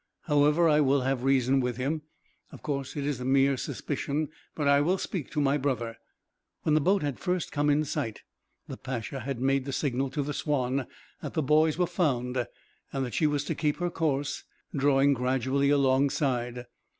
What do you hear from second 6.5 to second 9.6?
When the boat had first come in sight, the Pacha had